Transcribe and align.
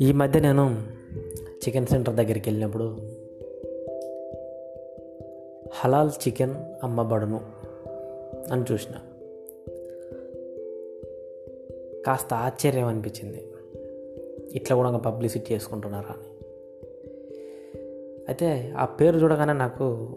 ఈ 0.00 0.12
మధ్య 0.12 0.40
నేను 0.40 0.82
చికెన్ 1.44 1.86
సెంటర్ 1.86 2.14
దగ్గరికి 2.14 2.50
వెళ్ళినప్పుడు 2.50 2.98
హలాల్ 5.70 6.10
చికెన్ 6.28 6.54
అమ్మబడును 6.84 7.40
అని 8.52 8.64
చూసిన. 8.72 8.92
కాస్త 12.06 12.34
ఆశ్చర్యం 12.34 12.86
అనిపించింది. 12.86 13.46
ఇట్లా 14.52 14.76
కూడా 14.76 14.90
పబ్లిసిటీ 14.90 15.54
చేసుకుంటున్నారా 15.54 16.14
అని. 16.14 16.28
అయితే 18.28 18.74
ఆ 18.76 18.84
పేరు 18.84 19.18
చూడగానే 19.18 19.52
నాకు 19.52 20.16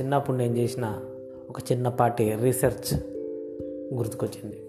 చిన్నప్పుడు 0.00 0.36
నేను 0.36 0.56
చేసిన 0.56 1.00
ఒక 1.50 1.72
చిన్నపాటి 1.72 2.34
రీసెర్చ్ 2.36 3.00
గుర్తుకొచ్చింది. 3.94 4.67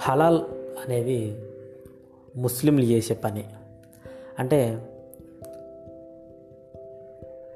హలాల్ 0.00 0.40
అనేది 0.84 1.36
ముస్లింలు 2.36 2.82
చేసే 2.82 3.14
పని. 3.14 3.44
అంటే 4.38 4.88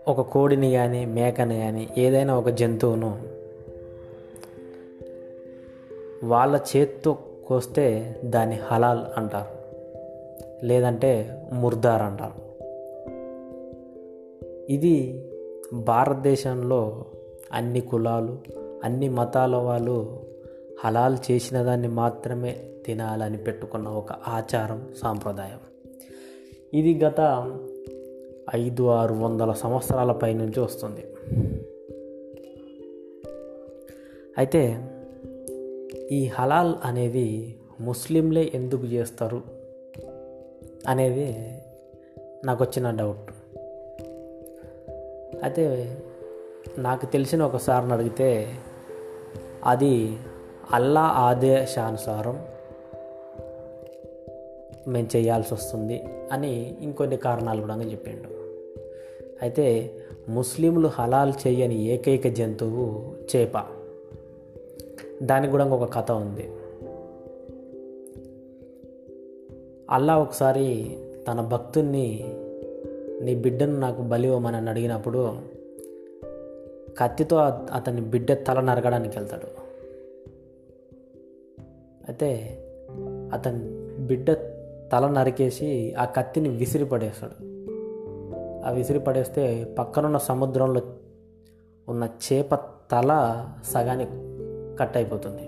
ఒక 0.09 0.21
కోడిని 0.21 0.73
కానీ 0.73 1.05
మేకని 1.05 1.59
కానీ 1.59 1.89
ఏదైనా 1.99 2.39
ఒక 2.39 2.49
జంతువును 2.49 3.23
వాళ్ళ 6.25 6.61
చేత్తో 6.77 7.19
కోస్తే 7.47 8.17
దాన్ని 8.25 8.57
హలాల్ 8.57 9.01
అంటారు. 9.17 9.55
లేదంటే 10.67 11.43
ముర్దార్ 11.53 12.03
అంటారు. 12.03 12.45
ఇది 14.73 15.25
భారతదేశంలో 15.73 17.05
అన్ని 17.53 17.81
కులాలు 17.81 18.39
అన్ని 18.85 19.09
మతాల 19.09 19.57
వాళ్ళు 19.57 20.23
హలాల్ 20.81 21.17
చేసిన 21.31 21.63
దాన్ని 21.63 21.89
మాత్రమే 21.89 22.65
తినాలని 22.87 23.37
పెట్టుకున్న 23.37 23.89
ఒక 23.89 24.13
ఆచారం 24.13 24.93
సాంప్రదాయం. 25.03 25.59
ఇది 26.75 27.05
గత 27.05 27.21
ఐదు 28.55 28.87
ఆరు 28.87 29.15
వందల 29.15 29.53
సంవత్సరాల 29.53 30.13
పైనుంచి 30.13 30.61
వస్తుంది. 30.61 31.07
అయితే 34.39 34.91
ఈ 36.11 36.27
హలాల్ 36.27 36.75
అనేది 36.85 37.59
ముస్లింలే 37.81 38.51
ఎందుకు 38.55 38.87
చేస్తారు 38.87 39.43
అనేది 40.89 41.59
నాకు 42.45 42.65
వచ్చిన 42.65 42.91
డౌట్. 42.91 43.33
అయితే 45.43 45.97
నాకు 46.79 47.07
తెలిసిన 47.07 47.43
ఒక 47.43 47.57
సార్ని 47.57 47.93
అడిగితే 47.93 48.49
అది 49.65 50.19
అల్లా 50.73 51.01
ఆదేశానుసారం 51.01 52.45
మేము 54.89 55.09
చేయాల్సి 55.17 55.55
వస్తుంది 55.55 56.05
అని 56.33 56.77
ఇంకొన్ని 56.81 57.17
కారణాలు 57.17 57.61
కూడా 57.61 57.77
చెప్పిండు. 57.77 58.29
అయితే 59.43 59.95
ముస్లింలు 60.29 60.89
హలాల్ 60.89 61.33
చేయని 61.47 61.83
ఏకైక 61.83 62.29
జంతువు 62.29 63.15
చేప. 63.37 63.53
దానికి 65.23 65.51
కూడా 65.51 65.65
ఒక 65.65 65.95
కథ 65.95 66.13
ఉంది. 66.13 66.51
అల్లా 69.91 70.19
ఒకసారి 70.19 70.99
తన 71.29 71.41
భక్తుణ్ణి 71.41 72.35
నీ 73.23 73.35
బిడ్డను 73.35 73.79
నాకు 73.79 74.03
బలివ్వమని 74.03 74.71
అడిగినప్పుడు 74.71 75.35
కత్తితో 76.99 77.37
అతని 77.73 78.01
బిడ్డ 78.01 78.33
తల 78.33 78.61
నరగడానికి 78.61 79.19
వెళ్తాడు. 79.19 79.64
అయితే 82.15 82.59
అతని 83.33 83.69
బిడ్డ 84.07 84.33
తల 84.93 85.09
నరికేసి 85.09 85.95
ఆ 85.95 86.05
కత్తిని 86.05 86.49
విసిరి 86.49 86.85
పడేస్తాడు 86.85 87.37
ఆ 88.67 88.71
విసిరి 88.71 88.99
పడేస్తే 88.99 89.65
పక్కనున్న 89.79 90.19
సముద్రంలో 90.19 90.81
ఉన్న 91.89 92.09
చేప 92.33 92.55
తల 92.93 93.45
సగానికి 93.65 94.13
కట్ 94.77 94.97
అయిపోతుంది. 94.97 95.43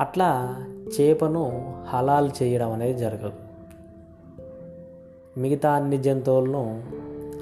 అట్లా 0.00 0.56
చేపను 1.00 1.74
హలాల్ 1.88 2.30
చేయడం 2.42 2.72
అనేది 2.72 2.98
జరగదు. 2.98 3.32
మిగతా 5.40 5.70
అన్ని 5.70 5.98
జంతువులను 5.98 6.82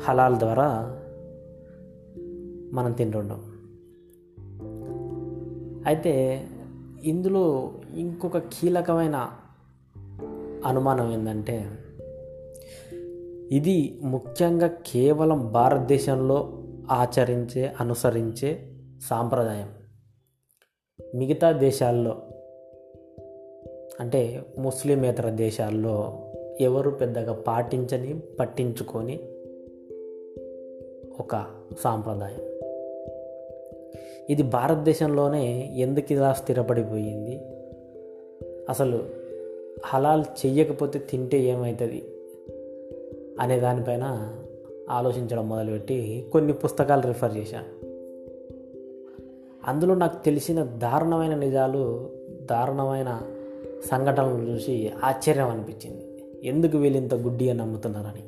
హలాల్ 0.04 0.36
ద్వారా 0.36 0.98
మనం 2.72 2.92
తింటుండం 2.92 3.44
అయితే 5.86 6.46
ఇందులో 7.04 7.72
ఇంకొక 7.96 8.38
కీలకమైన 8.38 9.30
అనుమానం 10.64 11.12
ఏంటంటే 11.12 11.70
ఇది 13.56 14.00
ముఖ్యంగా 14.02 14.66
కేవలం 14.66 15.52
భారతదేశంలో 15.52 16.64
ఆచరించే 16.90 17.74
అనుసరించే 17.80 18.74
సాంప్రదాయం. 19.10 19.68
మిగతా 21.14 21.52
దేశాల్లో 21.52 22.22
అంటే 24.00 24.42
ముస్లిమేతర 24.58 25.30
దేశాల్లో 25.30 26.24
ఎవరు 26.60 26.90
పెద్దగా 26.90 27.32
పాటించని 27.32 28.20
పట్టించుకొని 28.20 29.20
ఒక 31.20 31.46
సాంప్రదాయం. 31.80 32.57
ఇది 34.30 34.42
భారతదేశంలోనే 34.42 35.74
ఎందుకు 35.76 36.12
ఇలా 36.12 36.32
స్థిరపడిపోయింది? 36.32 37.40
అసలు 38.70 39.02
హలాల్ 39.84 40.24
చెయ్యకపోతే 40.46 40.98
తింటే 40.98 41.40
ఏమవుతుంది 41.40 42.04
అనే 43.40 43.60
దానిపైన 43.60 44.34
ఆలోచించడం 44.90 45.48
మొదలుపెట్టి 45.48 46.26
కొన్ని 46.32 46.52
పుస్తకాలు 46.52 47.02
రిఫర్ 47.02 47.36
చేశాను 47.36 47.78
అందులో 49.64 49.94
నాకు 49.94 50.24
తెలిసిన 50.24 50.62
దారుణమైన 50.62 51.34
నిజాలు 51.34 52.10
దారుణమైన 52.50 53.22
సంఘటనలు 53.84 54.42
చూసి 54.42 54.92
ఆశ్చర్యం 55.04 55.48
అనిపించింది. 55.48 56.24
ఎందుకు 56.44 56.78
వీళ్ళు 56.78 56.98
ఇంత 56.98 57.14
గుడ్డిగా 57.14 57.54
నమ్ముతున్నారని? 57.54 58.22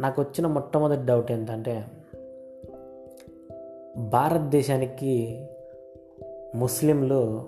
నాకు 0.00 0.22
వచ్చిన 0.22 0.46
మొట్టమొదటి 0.46 1.06
డౌట్ 1.06 1.32
ఏంటంటే 1.32 1.84
భారతదేశానికి 3.96 5.46
ముస్లింలు 6.54 7.44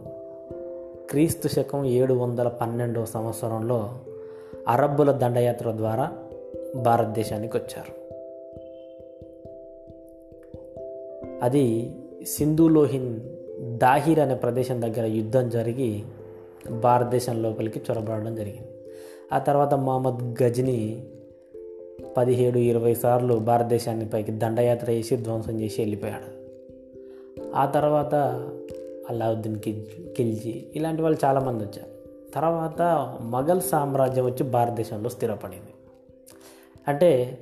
క్రీస్తు 1.11 1.49
శకం 1.49 1.85
ఏడు 1.85 2.15
వందల 2.15 2.49
పన్నెండవ 2.49 3.05
సంవత్సరంలో 3.05 3.99
అరబ్బుల 4.69 5.13
దండయాత్ర 5.13 5.71
ద్వారా 5.71 6.13
భారతదేశానికి 6.77 7.57
వచ్చారు. 7.57 8.07
అది 11.43 11.97
సింధులోహిన్ 12.27 13.21
దాహిర్ 13.79 14.19
అనే 14.19 14.35
ప్రదేశం 14.35 14.83
దగ్గర 14.83 15.05
యుద్ధం 15.05 15.51
జరిగి 15.51 16.03
భారతదేశం 16.71 17.43
లోపలికి 17.43 17.81
చొరబడడం 17.91 18.35
జరిగింది. 18.35 18.69
ఆ 19.33 19.39
తర్వాత 19.39 19.75
మహమ్మద్ 19.75 20.43
గజ్ని 20.43 21.07
పదిహేడు 22.17 22.59
ఇరవై 22.59 22.95
సార్లు 22.95 23.35
భారతదేశాన్ని 23.35 24.09
పైకి 24.09 24.33
దండయాత్ర 24.33 24.91
చేసి 24.91 25.17
ధ్వంసం 25.17 25.61
చేసి 25.61 25.83
వెళ్ళిపోయాడు. 25.83 26.36
ఆ 27.57 27.67
తర్వాత 27.67 28.15
అల్లావుద్దీన్ 29.11 29.57
ఖిల్జీ 30.17 30.65
ఇలాంటి 30.75 31.03
వాళ్ళు 31.03 31.19
చాలామంది 31.25 31.65
వచ్చారు. 31.65 31.97
తర్వాత 32.35 32.83
మొఘల్ 33.21 33.61
సామ్రాజ్యం 33.61 34.25
వచ్చి 34.25 34.43
భారతదేశంలో 34.43 35.11
స్థిరపడింది. 35.11 35.75
అంటే 36.89 37.39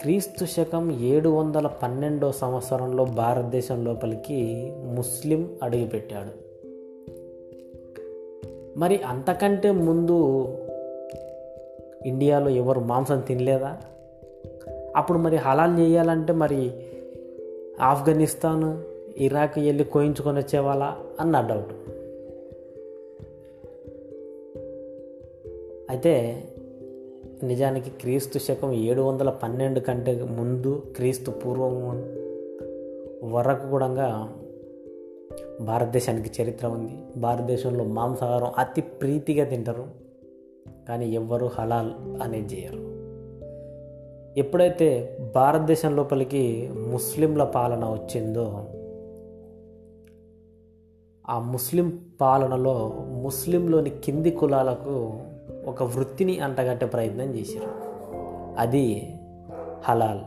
క్రీస్తు 0.00 0.44
శకం 0.44 1.00
ఏడు 1.00 1.28
వందల 1.28 1.66
పన్నెండో 1.66 2.32
సంవత్సరంలో 2.32 3.04
భారతదేశం 3.04 3.84
లోపలికి 3.84 4.72
ముస్లిం 4.76 5.56
అడుగుపెట్టాడు. 5.62 6.48
మరి 8.78 9.02
అంతకంటే 9.02 9.70
ముందు 9.70 10.44
ఇండియాలో 12.06 12.50
ఎవరు 12.50 12.80
మాంసం 12.80 13.20
తినలేదా? 13.20 13.78
అప్పుడు 14.96 15.18
మరి 15.18 15.36
హలాల్ 15.36 15.78
చేయాలంటే 15.78 16.32
మరి 16.32 16.72
ఆఫ్ఘనిస్తాన్ 17.80 18.82
ఇరాక్ 19.20 19.58
వెళ్ళి 19.58 19.84
కోయించుకొని 19.84 20.38
వచ్చేవాళ్ళ 20.38 20.82
అన్న 21.20 21.40
డౌట్ 21.40 21.72
అయితే 25.90 26.44
నిజానికి 27.42 27.90
క్రీస్తు 27.90 28.38
శకం 28.38 28.72
ఏడు 28.72 29.02
వందల 29.02 29.30
పన్నెండు 29.30 29.80
కంటే 29.80 30.22
ముందు 30.22 30.82
క్రీస్తు 30.96 31.30
పూర్వం 31.30 31.98
వరకు 33.24 33.68
కూడా 33.68 34.28
భారతదేశానికి 35.60 36.42
చరిత్ర 36.42 36.66
ఉంది. 36.66 37.20
భారతదేశంలో 37.20 37.84
మాంసాహారం 37.84 38.52
అతి 38.58 38.80
ప్రీతిగా 38.80 39.44
తింటారు. 39.44 39.86
కానీ 40.88 41.10
ఎవ్వరూ 41.10 41.46
హలాల్ 41.46 42.22
అనేది 42.22 42.54
చేయరు 42.54 42.87
ఎప్పుడైతే 44.38 45.18
భారతదేశం 45.34 45.96
లోపలికి 45.96 46.70
ముస్లింల 46.72 47.44
పాలన 47.44 47.84
వచ్చిందో 47.84 48.66
ఆ 51.28 51.38
ముస్లిం 51.38 52.00
పాలనలో 52.20 52.92
ముస్లింలోని 53.22 53.90
కింది 53.90 54.30
కులాలకు 54.30 55.20
ఒక 55.66 55.82
వృత్తిని 55.82 56.40
అంటగట్టే 56.40 56.86
ప్రయత్నం 56.86 57.34
చేశారు. 57.34 57.70
అది 58.58 59.14
హలాల్. 59.84 60.20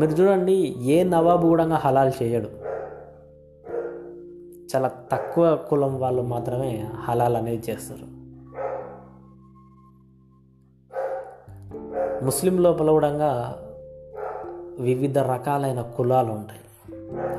మీరు 0.00 0.10
చూడండి 0.10 0.76
ఏ 0.82 1.04
నవాబు 1.04 1.48
కూడా 1.48 1.64
హలాల్ 1.64 2.12
చేయడు. 2.22 2.48
చాలా 4.76 4.90
తక్కువ 5.12 5.58
కులం 5.68 6.00
వాళ్ళు 6.00 6.22
మాత్రమే 6.22 6.86
హలాల్ 6.94 7.36
అనేది 7.36 7.62
చేస్తారు. 7.70 8.15
ముస్లిం 12.26 12.62
లోపల 12.62 12.90
కూడా 12.90 13.54
వివిధ 14.80 15.18
రకాలైన 15.18 15.80
కులాలు 15.80 16.32
ఉంటాయి. 16.32 16.60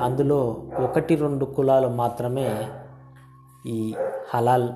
అందులో 0.00 0.56
ఒకటి 0.84 1.14
రెండు 1.14 1.44
కులాలు 1.44 1.88
మాత్రమే 1.88 2.68
ఈ 3.66 3.94
హలాల్ 4.34 4.68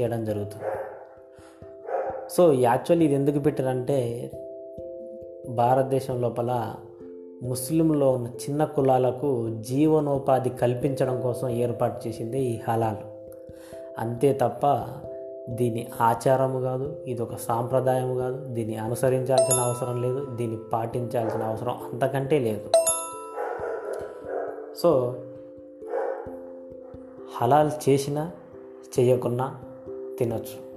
చేయడం 0.00 0.24
జరుగుతుంది. 0.24 0.64
సో 2.30 2.52
యాక్చువల్లీ 2.52 3.04
ఇది 3.04 3.14
ఎందుకు 3.14 3.38
పెట్టారంటే 3.38 4.30
భారతదేశం 5.48 6.20
లోపల 6.20 6.74
ముస్లింలో 7.42 8.10
ఉన్న 8.10 8.26
చిన్న 8.26 8.64
కులాలకు 8.64 9.56
జీవనోపాధి 9.60 10.50
కల్పించడం 10.50 11.20
కోసం 11.20 11.48
ఏర్పాటు 11.48 12.08
చేసింది 12.08 12.40
ఈ 12.40 12.60
హలాల్. 12.68 12.96
అంతే 13.98 14.32
తప్ప 14.32 14.66
దీని 15.48 15.88
ఆచారము 16.00 16.60
కాదు 16.60 16.96
ఇది 17.06 17.22
ఒక 17.22 17.36
సాంప్రదాయం 17.36 18.18
కాదు. 18.18 18.44
దీన్ని 18.46 18.76
అనుసరించాల్సిన 18.76 19.54
అవసరం 19.54 20.02
లేదు 20.02 20.24
దీన్ని 20.24 20.58
పాటించాల్సిన 20.72 21.42
అవసరం 21.42 21.70
అంతకంటే 21.70 22.38
లేదు. 22.38 22.70
సో 24.76 25.16
హలాల్ 27.36 27.70
చేసినా 27.88 28.30
చేయకున్నా 28.98 29.58
తినచ్చు. 30.18 30.67